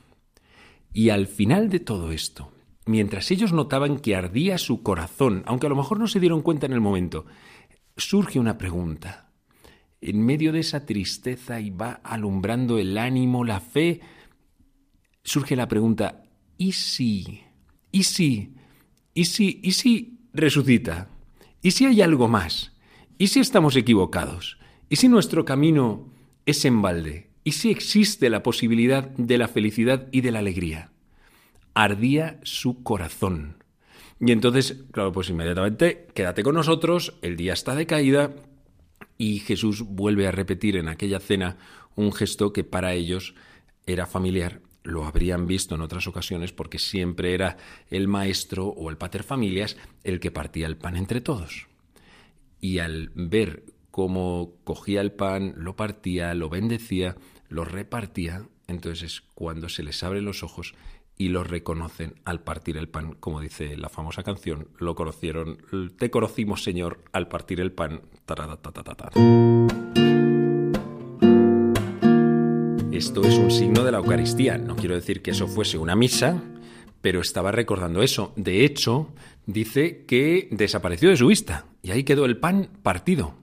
Y 0.93 1.11
al 1.11 1.27
final 1.27 1.71
de 1.71 1.81
todo 1.81 2.13
esto, 2.13 2.53
mientras 2.87 3.31
ellos 3.31 3.53
notaban 3.53 3.99
que 3.99 4.17
ardía 4.17 4.59
su 4.59 4.83
corazón, 4.83 5.43
aunque 5.47 5.67
a 5.67 5.71
lo 5.71 5.77
mejor 5.77 5.99
no 5.99 6.07
se 6.07 6.21
dieron 6.21 6.43
cuenta 6.43 6.67
en 6.67 6.73
el 6.73 6.81
momento, 6.81 7.27
surge 7.97 8.39
una 8.39 8.59
pregunta. 8.59 9.33
En 10.01 10.25
medio 10.25 10.53
de 10.53 10.61
esa 10.61 10.87
tristeza 10.87 11.61
y 11.61 11.71
va 11.71 12.01
alumbrando 12.05 12.79
el 12.79 12.97
ánimo, 12.99 13.45
la 13.45 13.61
fe, 13.61 14.01
surge 15.25 15.57
la 15.57 15.69
pregunta, 15.69 16.23
¿y 16.57 16.73
si? 16.73 17.43
¿Y 17.91 18.05
si? 18.05 18.55
¿Y 19.19 19.25
si, 19.25 19.59
¿Y 19.65 19.73
si 19.73 20.21
resucita? 20.33 21.09
¿Y 21.61 21.73
si 21.73 21.87
hay 21.87 22.03
algo 22.03 22.29
más? 22.29 22.77
¿Y 23.19 23.27
si 23.27 23.41
estamos 23.41 23.75
equivocados? 23.75 24.59
¿Y 24.89 24.95
si 24.95 25.09
nuestro 25.09 25.45
camino 25.45 26.09
es 26.47 26.65
en 26.65 26.81
balde? 26.83 27.29
¿Y 27.43 27.51
si 27.51 27.73
existe 27.73 28.31
la 28.31 28.45
posibilidad 28.45 29.09
de 29.11 29.37
la 29.37 29.49
felicidad 29.49 30.07
y 30.13 30.21
de 30.21 30.31
la 30.31 30.39
alegría? 30.39 30.93
Ardía 31.75 32.39
su 32.45 32.85
corazón. 32.85 33.65
Y 34.21 34.31
entonces, 34.31 34.85
claro, 34.93 35.11
pues 35.11 35.31
inmediatamente, 35.31 36.07
quédate 36.15 36.45
con 36.45 36.55
nosotros, 36.55 37.19
el 37.21 37.37
día 37.37 37.55
está 37.55 37.75
de 37.75 37.87
caída 37.87 38.37
y 39.17 39.41
Jesús 39.41 39.83
vuelve 39.83 40.29
a 40.29 40.31
repetir 40.31 40.77
en 40.77 40.87
aquella 40.87 41.19
cena 41.19 41.59
un 41.97 42.13
gesto 42.13 42.53
que 42.53 42.63
para 42.63 42.93
ellos 42.93 43.35
era 43.85 44.07
familiar 44.07 44.61
lo 44.89 45.05
habrían 45.05 45.47
visto 45.47 45.75
en 45.75 45.83
otras 45.83 46.07
ocasiones 46.07 46.53
porque 46.53 46.79
siempre 46.79 47.35
era 47.35 47.59
el 47.91 48.09
maestro 48.09 48.67
o 48.67 48.91
el 48.91 48.97
pater 48.97 49.23
familias 49.23 49.77
el 50.03 50.19
que 50.19 50.31
partía 50.31 50.67
el 50.67 50.79
pan 50.79 50.97
entre 50.97 51.21
todos. 51.21 51.69
Y 52.61 52.79
al 52.79 53.11
ver 53.15 53.65
cómo 53.91 54.55
cogía 54.65 55.01
el 55.01 55.13
pan, 55.13 55.55
lo 55.57 55.77
partía, 55.77 56.35
lo 56.35 56.49
bendecía, 56.49 57.17
lo 57.49 57.65
repartía, 57.65 58.49
entonces 58.67 59.03
es 59.03 59.23
cuando 59.35 59.69
se 59.69 59.83
les 59.83 60.03
abren 60.03 60.25
los 60.25 60.43
ojos 60.43 60.75
y 61.19 61.29
lo 61.29 61.45
reconocen 61.45 62.15
al 62.25 62.41
partir 62.41 62.77
el 62.77 62.89
pan, 62.89 63.15
como 63.15 63.41
dice 63.41 63.77
la 63.77 63.89
famosa 63.89 64.23
canción, 64.23 64.69
lo 64.79 64.95
conocieron, 64.95 65.59
te 65.99 66.11
conocimos 66.11 66.63
Señor 66.63 67.05
al 67.13 67.29
partir 67.29 67.61
el 67.61 67.73
pan. 67.73 68.03
Esto 72.99 73.23
es 73.23 73.39
un 73.39 73.53
signo 73.53 73.85
de 73.85 73.93
la 73.93 73.99
Eucaristía. 73.99 74.59
No 74.59 74.75
quiero 74.75 74.97
decir 74.97 75.23
que 75.23 75.31
eso 75.31 75.47
fuese 75.47 75.79
una 75.79 75.95
misa, 75.95 76.43
pero 77.01 77.21
estaba 77.21 77.53
recordando 77.53 78.03
eso. 78.03 78.33
De 78.35 78.65
hecho, 78.65 79.15
dice 79.47 80.05
que 80.05 80.49
desapareció 80.51 81.09
de 81.09 81.17
su 81.17 81.29
vista 81.29 81.67
y 81.81 81.93
ahí 81.93 82.03
quedó 82.03 82.25
el 82.25 82.39
pan 82.39 82.71
partido. 82.83 83.37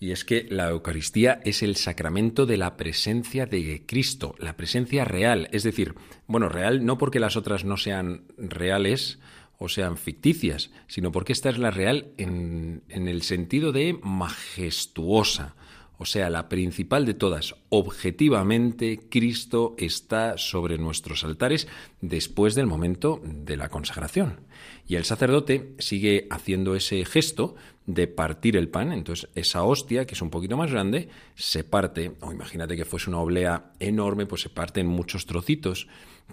Y 0.00 0.12
es 0.12 0.24
que 0.24 0.46
la 0.48 0.70
Eucaristía 0.70 1.38
es 1.44 1.62
el 1.62 1.76
sacramento 1.76 2.46
de 2.46 2.56
la 2.56 2.78
presencia 2.78 3.44
de 3.44 3.84
Cristo, 3.84 4.34
la 4.38 4.56
presencia 4.56 5.04
real. 5.04 5.50
Es 5.52 5.64
decir, 5.64 5.94
bueno, 6.26 6.48
real 6.48 6.86
no 6.86 6.96
porque 6.96 7.20
las 7.20 7.36
otras 7.36 7.66
no 7.66 7.76
sean 7.76 8.22
reales 8.38 9.18
o 9.58 9.68
sean 9.68 9.98
ficticias, 9.98 10.70
sino 10.86 11.12
porque 11.12 11.34
esta 11.34 11.50
es 11.50 11.58
la 11.58 11.70
real 11.70 12.12
en, 12.16 12.84
en 12.88 13.06
el 13.06 13.20
sentido 13.20 13.70
de 13.70 13.98
majestuosa 14.02 15.56
o 15.98 16.06
sea, 16.06 16.30
la 16.30 16.48
principal 16.48 17.04
de 17.04 17.14
todas, 17.14 17.56
objetivamente, 17.70 19.00
Cristo 19.10 19.74
está 19.78 20.38
sobre 20.38 20.78
nuestros 20.78 21.24
altares 21.24 21.66
después 22.00 22.54
del 22.54 22.68
momento 22.68 23.20
de 23.24 23.56
la 23.56 23.68
consagración. 23.68 24.40
Y 24.86 24.94
el 24.94 25.04
sacerdote 25.04 25.74
sigue 25.78 26.28
haciendo 26.30 26.76
ese 26.76 27.04
gesto 27.04 27.56
de 27.86 28.06
partir 28.06 28.56
el 28.56 28.68
pan, 28.68 28.92
entonces 28.92 29.28
esa 29.34 29.64
hostia, 29.64 30.06
que 30.06 30.14
es 30.14 30.22
un 30.22 30.30
poquito 30.30 30.56
más 30.56 30.70
grande, 30.70 31.08
se 31.34 31.64
parte, 31.64 32.12
o 32.20 32.32
imagínate 32.32 32.76
que 32.76 32.84
fuese 32.84 33.10
una 33.10 33.18
oblea 33.18 33.72
enorme, 33.80 34.26
pues 34.26 34.42
se 34.42 34.50
parte 34.50 34.80
en 34.80 34.86
muchos 34.86 35.26
trocitos, 35.26 35.88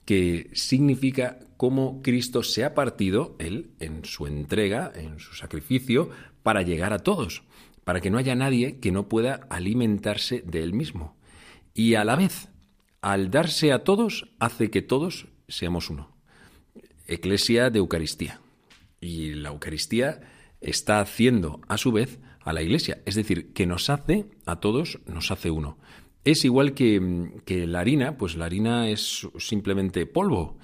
que 0.05 0.51
significa 0.53 1.39
cómo 1.57 2.01
Cristo 2.03 2.43
se 2.43 2.65
ha 2.65 2.75
partido, 2.75 3.35
él, 3.39 3.71
en 3.79 4.05
su 4.05 4.27
entrega, 4.27 4.91
en 4.93 5.17
su 5.19 5.33
sacrificio, 5.33 6.09
para 6.43 6.61
llegar 6.61 6.93
a 6.93 6.99
todos 6.99 7.41
para 7.85 8.01
que 8.01 8.09
no 8.09 8.17
haya 8.17 8.35
nadie 8.35 8.79
que 8.79 8.91
no 8.91 9.07
pueda 9.07 9.47
alimentarse 9.49 10.43
de 10.45 10.61
él 10.61 10.73
mismo. 10.73 11.15
Y 11.73 11.95
a 11.95 12.03
la 12.03 12.17
vez, 12.17 12.49
al 13.01 13.31
darse 13.31 13.71
a 13.71 13.83
todos, 13.83 14.33
hace 14.39 14.69
que 14.69 14.81
todos 14.81 15.27
seamos 15.47 15.89
uno. 15.89 16.11
Eclesia 17.07 17.69
de 17.69 17.79
Eucaristía. 17.79 18.41
Y 18.99 19.33
la 19.35 19.49
Eucaristía 19.49 20.21
está 20.61 20.99
haciendo 20.99 21.61
a 21.67 21.77
su 21.77 21.91
vez 21.91 22.19
a 22.41 22.53
la 22.53 22.63
Iglesia, 22.63 23.01
es 23.05 23.15
decir, 23.15 23.53
que 23.53 23.65
nos 23.65 23.89
hace 23.89 24.25
a 24.45 24.59
todos, 24.59 24.99
nos 25.05 25.31
hace 25.31 25.51
uno. 25.51 25.77
Es 26.23 26.43
igual 26.43 26.73
que, 26.73 27.29
que 27.45 27.67
la 27.67 27.81
harina, 27.81 28.17
pues 28.17 28.35
la 28.35 28.45
harina 28.45 28.89
es 28.89 29.27
simplemente 29.37 30.07
polvo. 30.07 30.57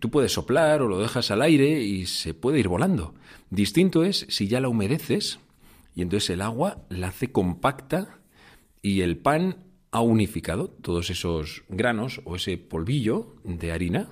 Tú 0.00 0.10
puedes 0.10 0.32
soplar 0.32 0.82
o 0.82 0.88
lo 0.88 0.98
dejas 0.98 1.30
al 1.30 1.42
aire 1.42 1.82
y 1.82 2.06
se 2.06 2.34
puede 2.34 2.58
ir 2.58 2.66
volando. 2.66 3.14
Distinto 3.50 4.02
es 4.02 4.26
si 4.28 4.48
ya 4.48 4.60
la 4.60 4.68
humedeces, 4.68 5.38
y 5.98 6.02
entonces 6.02 6.30
el 6.30 6.42
agua 6.42 6.84
la 6.90 7.08
hace 7.08 7.32
compacta 7.32 8.20
y 8.82 9.00
el 9.00 9.16
pan 9.16 9.64
ha 9.90 10.00
unificado 10.00 10.68
todos 10.68 11.10
esos 11.10 11.64
granos 11.68 12.20
o 12.24 12.36
ese 12.36 12.56
polvillo 12.56 13.34
de 13.42 13.72
harina. 13.72 14.06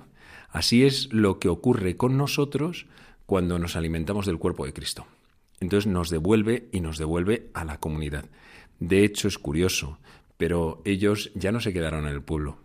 Así 0.49 0.83
es 0.83 1.13
lo 1.13 1.39
que 1.39 1.47
ocurre 1.47 1.95
con 1.95 2.17
nosotros 2.17 2.87
cuando 3.25 3.57
nos 3.57 3.77
alimentamos 3.77 4.25
del 4.25 4.37
cuerpo 4.37 4.65
de 4.65 4.73
Cristo. 4.73 5.07
Entonces 5.61 5.89
nos 5.89 6.09
devuelve 6.09 6.67
y 6.73 6.81
nos 6.81 6.97
devuelve 6.97 7.51
a 7.53 7.63
la 7.63 7.79
comunidad. 7.79 8.25
De 8.81 9.05
hecho, 9.05 9.29
es 9.29 9.37
curioso, 9.37 9.97
pero 10.35 10.81
ellos 10.83 11.31
ya 11.35 11.53
no 11.53 11.61
se 11.61 11.71
quedaron 11.71 12.05
en 12.05 12.11
el 12.11 12.21
pueblo. 12.21 12.57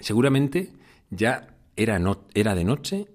Seguramente 0.00 0.70
ya 1.10 1.56
era, 1.74 1.98
no, 1.98 2.20
era 2.34 2.54
de 2.54 2.62
noche 2.62 3.08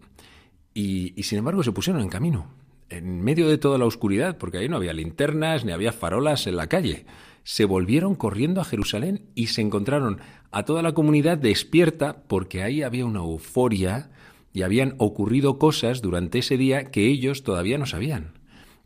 y, 0.74 1.14
y 1.16 1.24
sin 1.24 1.38
embargo 1.38 1.64
se 1.64 1.72
pusieron 1.72 2.02
en 2.02 2.10
camino, 2.10 2.60
en 2.90 3.22
medio 3.22 3.48
de 3.48 3.58
toda 3.58 3.78
la 3.78 3.86
oscuridad, 3.86 4.38
porque 4.38 4.58
ahí 4.58 4.70
no 4.70 4.78
había 4.78 4.94
linternas 4.94 5.66
ni 5.66 5.72
había 5.72 5.92
farolas 5.92 6.48
en 6.48 6.58
la 6.58 6.68
calle. 6.68 7.06
Se 7.44 7.66
volvieron 7.66 8.16
corriendo 8.16 8.62
a 8.62 8.66
Jerusalén 8.66 9.26
y 9.36 9.48
se 9.48 9.62
encontraron 9.62 10.20
a 10.52 10.66
toda 10.66 10.82
la 10.82 10.94
comunidad 10.94 11.38
despierta 11.38 12.24
porque 12.28 12.64
ahí 12.64 12.82
había 12.84 13.06
una 13.06 13.20
euforia 13.20 14.12
y 14.54 14.64
habían 14.64 14.96
ocurrido 14.98 15.58
cosas 15.60 16.02
durante 16.02 16.40
ese 16.40 16.58
día 16.58 16.86
que 16.86 17.08
ellos 17.08 17.44
todavía 17.44 17.78
no 17.78 17.86
sabían. 17.86 18.34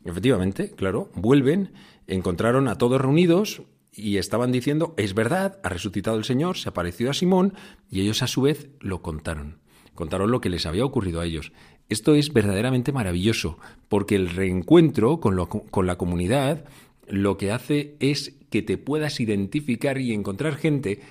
Efectivamente, 0.06 0.72
claro, 0.72 1.10
vuelven, 1.16 1.72
encontraron 2.08 2.68
a 2.68 2.78
todos 2.78 3.00
reunidos 3.00 3.64
y 3.92 4.18
estaban 4.18 4.52
diciendo, 4.52 4.94
es 4.98 5.14
verdad, 5.14 5.60
ha 5.64 5.70
resucitado 5.70 6.18
el 6.18 6.24
Señor, 6.24 6.58
se 6.58 6.70
apareció 6.70 7.10
a 7.10 7.14
Simón, 7.14 7.54
y 7.90 8.02
ellos 8.02 8.24
a 8.24 8.28
su 8.28 8.42
vez 8.42 8.70
lo 8.80 9.02
contaron. 9.02 9.63
Contaron 9.96 10.32
lo 10.32 10.42
que 10.42 10.50
les 10.50 10.66
había 10.66 10.86
ocurrido 10.86 11.22
a 11.22 11.26
ellos. 11.26 11.52
Esto 11.90 12.16
es 12.16 12.34
verdaderamente 12.34 12.92
maravilloso, 12.92 13.58
porque 13.90 14.16
el 14.16 14.30
reencuentro 14.30 15.20
con, 15.20 15.46
con 15.46 15.88
la 15.88 15.98
comunidad 15.98 16.66
lo 17.08 17.38
que 17.38 17.52
hace 17.52 17.96
es 18.00 18.36
que 18.50 18.62
te 18.62 18.78
puedas 18.78 19.20
identificar 19.20 20.00
y 20.00 20.14
encontrar 20.14 20.56
gente 20.56 21.02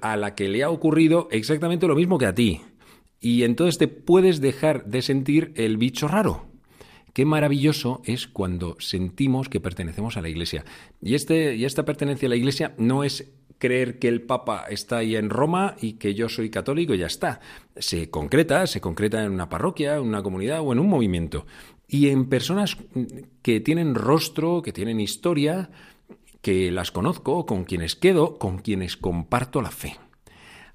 a 0.00 0.16
la 0.16 0.34
que 0.34 0.48
le 0.48 0.62
ha 0.62 0.70
ocurrido 0.70 1.28
exactamente 1.30 1.88
lo 1.88 1.96
mismo 1.96 2.18
que 2.18 2.26
a 2.26 2.34
ti. 2.34 2.60
Y 3.20 3.42
entonces 3.42 3.78
te 3.78 3.88
puedes 3.88 4.40
dejar 4.40 4.84
de 4.86 5.02
sentir 5.02 5.52
el 5.56 5.76
bicho 5.76 6.06
raro. 6.06 6.46
Qué 7.12 7.24
maravilloso 7.24 8.02
es 8.04 8.26
cuando 8.26 8.76
sentimos 8.78 9.48
que 9.48 9.60
pertenecemos 9.60 10.16
a 10.16 10.22
la 10.22 10.28
Iglesia. 10.28 10.64
Y, 11.00 11.14
este, 11.14 11.56
y 11.56 11.64
esta 11.64 11.84
pertenencia 11.84 12.26
a 12.26 12.30
la 12.30 12.36
Iglesia 12.36 12.74
no 12.76 13.04
es 13.04 13.32
creer 13.58 13.98
que 13.98 14.08
el 14.08 14.22
Papa 14.22 14.66
está 14.68 14.98
ahí 14.98 15.16
en 15.16 15.30
Roma 15.30 15.76
y 15.80 15.94
que 15.94 16.14
yo 16.14 16.28
soy 16.28 16.50
católico 16.50 16.94
y 16.94 16.98
ya 16.98 17.06
está. 17.06 17.40
Se 17.76 18.10
concreta, 18.10 18.66
se 18.66 18.80
concreta 18.80 19.22
en 19.24 19.32
una 19.32 19.48
parroquia, 19.48 19.96
en 19.96 20.02
una 20.02 20.22
comunidad 20.22 20.60
o 20.60 20.72
en 20.72 20.78
un 20.78 20.88
movimiento. 20.88 21.46
Y 21.88 22.08
en 22.08 22.28
personas 22.28 22.76
que 23.42 23.60
tienen 23.60 23.94
rostro, 23.94 24.62
que 24.62 24.72
tienen 24.72 25.00
historia, 25.00 25.70
que 26.42 26.70
las 26.70 26.90
conozco, 26.90 27.46
con 27.46 27.64
quienes 27.64 27.94
quedo, 27.96 28.38
con 28.38 28.58
quienes 28.58 28.96
comparto 28.96 29.62
la 29.62 29.70
fe. 29.70 29.96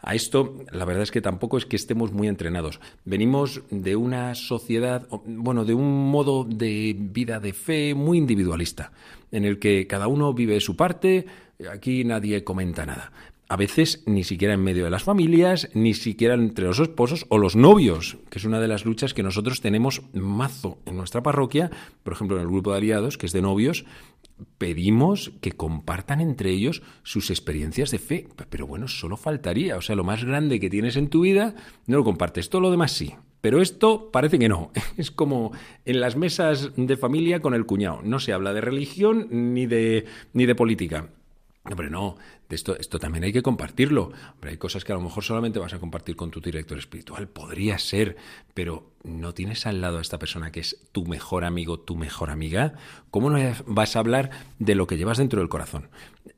A 0.04 0.16
esto, 0.16 0.56
la 0.72 0.84
verdad 0.86 1.04
es 1.04 1.12
que 1.12 1.22
tampoco 1.22 1.58
es 1.58 1.66
que 1.66 1.76
estemos 1.76 2.12
muy 2.12 2.28
entrenados. 2.28 2.80
Venimos 3.06 3.62
de 3.70 3.96
una 3.96 4.34
sociedad, 4.34 5.08
bueno, 5.26 5.64
de 5.64 5.76
un 5.76 6.10
modo 6.10 6.44
de 6.44 6.96
vida 6.98 7.40
de 7.40 7.54
fe 7.54 7.94
muy 7.94 8.18
individualista, 8.18 8.92
en 9.32 9.46
el 9.46 9.60
que 9.60 9.86
cada 9.86 10.08
uno 10.08 10.34
vive 10.34 10.60
su 10.60 10.76
parte, 10.76 11.28
aquí 11.72 12.04
nadie 12.04 12.44
comenta 12.44 12.86
nada. 12.86 13.12
A 13.52 13.58
veces 13.58 14.04
ni 14.06 14.24
siquiera 14.24 14.54
en 14.54 14.64
medio 14.64 14.86
de 14.86 14.90
las 14.90 15.04
familias, 15.04 15.70
ni 15.74 15.94
siquiera 15.94 16.36
entre 16.36 16.68
los 16.68 16.80
esposos 16.80 17.26
o 17.28 17.38
los 17.38 17.58
novios, 17.58 18.18
que 18.30 18.40
es 18.40 18.46
una 18.46 18.62
de 18.62 18.70
las 18.70 18.86
luchas 18.86 19.14
que 19.14 19.24
nosotros 19.24 19.60
tenemos 19.60 20.04
mazo 20.14 20.78
en 20.86 20.96
nuestra 20.96 21.22
parroquia, 21.22 21.70
por 22.04 22.14
ejemplo 22.14 22.38
en 22.38 22.44
el 22.44 22.48
grupo 22.48 22.72
de 22.72 22.78
aliados, 22.78 23.18
que 23.18 23.26
es 23.26 23.34
de 23.34 23.42
novios, 23.42 23.84
pedimos 24.58 25.34
que 25.42 25.52
compartan 25.52 26.22
entre 26.22 26.52
ellos 26.52 26.82
sus 27.04 27.30
experiencias 27.30 27.92
de 27.92 28.00
fe. 28.00 28.28
Pero 28.50 28.68
bueno, 28.68 28.88
solo 28.88 29.18
faltaría. 29.18 29.76
O 29.76 29.82
sea, 29.82 29.98
lo 29.98 30.06
más 30.06 30.24
grande 30.24 30.62
que 30.62 30.70
tienes 30.70 30.96
en 30.96 31.10
tu 31.10 31.22
vida, 31.22 31.54
no 31.88 31.98
lo 31.98 32.04
compartes. 32.06 32.50
Todo 32.50 32.62
lo 32.62 32.72
demás 32.72 32.94
sí. 32.94 33.16
Pero 33.42 33.62
esto 33.62 34.12
parece 34.12 34.40
que 34.40 34.50
no. 34.50 34.72
Es 34.98 35.12
como 35.12 35.52
en 35.84 36.00
las 36.00 36.16
mesas 36.16 36.72
de 36.78 36.96
familia 36.96 37.42
con 37.42 37.54
el 37.54 37.66
cuñado. 37.66 38.02
No 38.04 38.20
se 38.20 38.34
habla 38.34 38.54
de 38.54 38.62
religión 38.62 39.28
ni 39.30 39.66
de, 39.66 40.06
ni 40.34 40.46
de 40.46 40.56
política. 40.56 41.10
Hombre, 41.64 41.92
no, 41.92 42.18
esto, 42.50 42.76
esto 42.76 42.98
también 42.98 43.24
hay 43.24 43.32
que 43.32 43.44
compartirlo. 43.44 44.12
hay 44.42 44.58
cosas 44.58 44.84
que 44.84 44.94
a 44.94 44.96
lo 44.96 45.02
mejor 45.02 45.24
solamente 45.24 45.60
vas 45.60 45.74
a 45.74 45.80
compartir 45.80 46.16
con 46.16 46.32
tu 46.32 46.42
director 46.42 46.78
espiritual. 46.78 47.28
Podría 47.28 47.78
ser, 47.78 48.18
pero 48.56 48.92
no 49.04 49.34
tienes 49.36 49.68
al 49.68 49.80
lado 49.80 50.00
a 50.00 50.02
esta 50.02 50.18
persona 50.18 50.52
que 50.52 50.60
es 50.60 50.90
tu 50.92 51.06
mejor 51.06 51.46
amigo, 51.46 51.80
tu 51.80 51.96
mejor 51.96 52.32
amiga. 52.32 52.74
¿Cómo 53.12 53.30
no 53.30 53.40
vas 53.68 53.96
a 53.96 54.00
hablar 54.00 54.32
de 54.58 54.74
lo 54.74 54.88
que 54.88 54.98
llevas 54.98 55.20
dentro 55.20 55.40
del 55.40 55.50
corazón? 55.50 55.90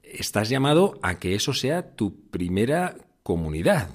Estás 0.03 0.49
llamado 0.49 0.99
a 1.01 1.19
que 1.19 1.35
eso 1.35 1.53
sea 1.53 1.95
tu 1.95 2.29
primera 2.29 2.97
comunidad. 3.23 3.89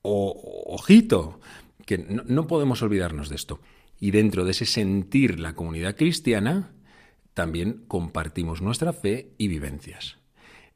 Ojito, 0.00 1.40
que 1.84 1.98
no 1.98 2.46
podemos 2.46 2.80
olvidarnos 2.82 3.28
de 3.28 3.36
esto. 3.36 3.60
Y 4.00 4.12
dentro 4.12 4.44
de 4.44 4.52
ese 4.52 4.64
sentir 4.64 5.40
la 5.40 5.54
comunidad 5.54 5.94
cristiana, 5.94 6.72
también 7.34 7.84
compartimos 7.86 8.62
nuestra 8.62 8.92
fe 8.94 9.34
y 9.36 9.48
vivencias. 9.48 10.23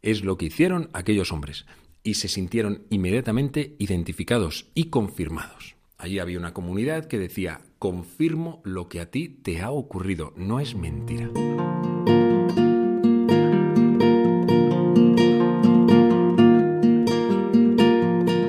Es 0.01 0.23
lo 0.23 0.39
que 0.39 0.47
hicieron 0.47 0.91
aquellos 0.93 1.33
hombres 1.33 1.67
y 2.05 2.15
se 2.15 2.29
sintieron 2.29 2.87
inmediatamente 2.89 3.75
identificados 3.81 4.71
y 4.73 4.91
confirmados. 4.91 5.75
Allí 5.97 6.21
había 6.21 6.39
una 6.39 6.55
comunidad 6.55 7.07
que 7.07 7.19
decía, 7.19 7.63
confirmo 7.81 8.63
lo 8.65 8.89
que 8.89 9.01
a 9.01 9.11
ti 9.11 9.29
te 9.29 9.61
ha 9.61 9.73
ocurrido, 9.73 10.33
no 10.37 10.61
es 10.61 10.77
mentira. 10.77 11.29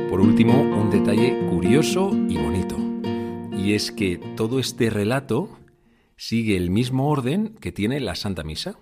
Por 0.08 0.22
último, 0.22 0.62
un 0.62 0.92
detalle 0.92 1.36
curioso 1.50 2.12
y 2.30 2.38
bonito, 2.38 2.78
y 3.58 3.74
es 3.74 3.92
que 3.92 4.18
todo 4.38 4.60
este 4.60 4.92
relato 4.92 5.58
sigue 6.16 6.56
el 6.56 6.70
mismo 6.70 7.10
orden 7.10 7.56
que 7.60 7.72
tiene 7.72 8.00
la 8.00 8.14
Santa 8.14 8.44
Misa. 8.44 8.78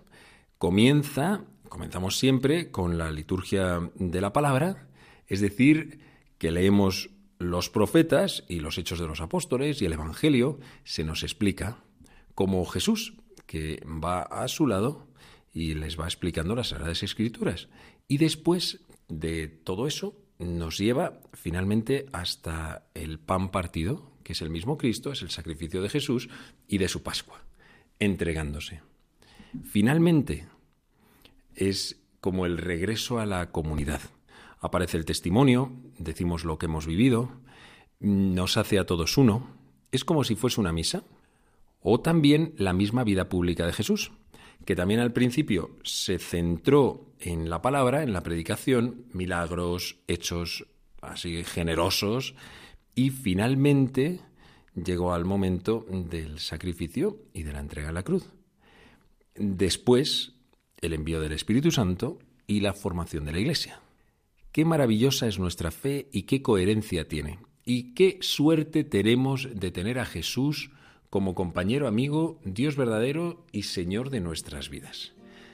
Comienza 0.58 1.46
Comenzamos 1.70 2.18
siempre 2.18 2.72
con 2.72 2.98
la 2.98 3.12
liturgia 3.12 3.92
de 3.96 4.22
la 4.22 4.34
palabra, 4.34 4.88
es 5.28 5.42
decir, 5.42 6.00
que 6.38 6.52
leemos 6.52 7.10
los 7.40 7.70
profetas 7.70 8.44
y 8.48 8.60
los 8.60 8.78
hechos 8.78 9.00
de 9.00 9.08
los 9.08 9.22
apóstoles 9.22 9.82
y 9.82 9.86
el 9.86 9.94
Evangelio, 9.94 10.60
se 10.84 11.04
nos 11.04 11.24
explica 11.24 11.84
como 12.36 12.66
Jesús, 12.66 13.14
que 13.46 13.82
va 13.86 14.22
a 14.22 14.48
su 14.48 14.68
lado 14.68 15.08
y 15.54 15.74
les 15.74 16.00
va 16.00 16.06
explicando 16.06 16.56
las 16.56 16.70
Sagradas 16.70 17.04
Escrituras. 17.04 17.70
Y 18.08 18.18
después 18.18 18.82
de 19.08 19.48
todo 19.48 19.88
eso, 19.88 20.16
nos 20.40 20.78
lleva 20.78 21.22
finalmente 21.34 22.06
hasta 22.14 22.88
el 22.94 23.20
pan 23.20 23.50
partido, 23.50 24.12
que 24.24 24.34
es 24.34 24.42
el 24.42 24.50
mismo 24.50 24.78
Cristo, 24.78 25.12
es 25.12 25.22
el 25.22 25.30
sacrificio 25.30 25.82
de 25.82 25.90
Jesús 25.90 26.30
y 26.68 26.78
de 26.78 26.88
su 26.88 27.02
Pascua, 27.02 27.44
entregándose. 28.00 28.82
Finalmente, 29.64 30.48
es 31.58 32.00
como 32.22 32.46
el 32.46 32.58
regreso 32.58 33.20
a 33.20 33.26
la 33.26 33.52
comunidad. 33.52 34.02
Aparece 34.60 34.98
el 34.98 35.06
testimonio, 35.06 35.72
decimos 35.98 36.46
lo 36.46 36.58
que 36.58 36.68
hemos 36.68 36.86
vivido, 36.86 37.32
nos 38.00 38.58
hace 38.58 38.80
a 38.80 38.86
todos 38.86 39.18
uno, 39.18 39.48
es 39.92 40.06
como 40.06 40.24
si 40.24 40.36
fuese 40.36 40.62
una 40.62 40.72
misa, 40.72 41.04
o 41.82 42.00
también 42.00 42.54
la 42.58 42.74
misma 42.74 43.04
vida 43.04 43.30
pública 43.30 43.66
de 43.66 43.74
Jesús, 43.74 44.12
que 44.66 44.76
también 44.76 45.00
al 45.00 45.14
principio 45.14 45.78
se 45.84 46.20
centró 46.20 47.14
en 47.20 47.50
la 47.50 47.62
palabra, 47.62 48.04
en 48.04 48.14
la 48.14 48.22
predicación, 48.22 49.06
milagros, 49.14 49.98
hechos 50.08 50.66
así 51.02 51.44
generosos, 51.44 52.36
y 52.96 53.12
finalmente 53.12 54.20
llegó 54.76 55.14
al 55.14 55.26
momento 55.26 55.86
del 55.90 56.40
sacrificio 56.40 57.20
y 57.34 57.44
de 57.44 57.54
la 57.54 57.60
entrega 57.60 57.90
a 57.90 57.94
la 57.94 58.04
cruz. 58.04 58.26
Después 59.36 60.37
el 60.82 60.94
envío 60.94 61.22
del 61.22 61.32
Espíritu 61.32 61.72
Santo 61.72 62.20
y 62.46 62.62
la 62.62 62.74
formación 62.74 63.26
de 63.26 63.32
la 63.32 63.40
Iglesia. 63.40 63.82
Qué 64.52 64.66
maravillosa 64.66 65.28
es 65.28 65.40
nuestra 65.40 65.72
fe 65.72 66.08
y 66.12 66.24
qué 66.24 66.42
coherencia 66.42 67.08
tiene. 67.08 67.40
Y 67.66 67.94
qué 67.94 68.18
suerte 68.22 68.84
tenemos 68.84 69.50
de 69.54 69.72
tener 69.72 70.00
a 70.00 70.06
Jesús 70.06 70.72
como 71.10 71.36
compañero, 71.36 71.88
amigo, 71.88 72.40
Dios 72.44 72.76
verdadero 72.76 73.46
y 73.52 73.64
Señor 73.64 74.10
de 74.10 74.22
nuestras 74.22 74.70
vidas. 74.70 75.14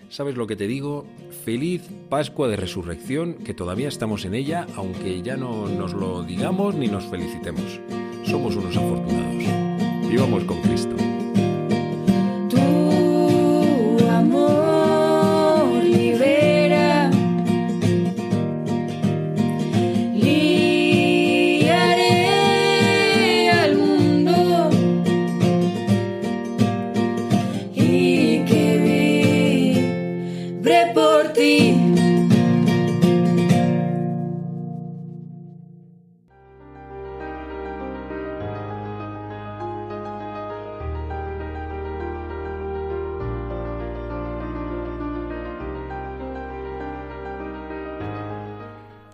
¿Sabes 0.10 0.36
lo 0.36 0.46
que 0.46 0.56
te 0.56 0.68
digo? 0.68 1.08
Feliz 1.44 1.82
Pascua 2.10 2.48
de 2.48 2.56
Resurrección, 2.56 3.36
que 3.36 3.54
todavía 3.54 3.88
estamos 3.88 4.26
en 4.26 4.36
ella, 4.36 4.68
aunque 4.76 5.22
ya 5.22 5.38
no 5.38 5.68
nos 5.68 5.94
lo 5.94 6.24
digamos 6.24 6.76
ni 6.76 6.88
nos 6.88 7.06
felicitemos. 7.06 7.80
Somos 8.24 8.56
unos 8.56 8.78
afortunados. 8.78 10.10
Vivamos 10.10 10.44
con 10.44 10.62
Cristo. 10.62 10.96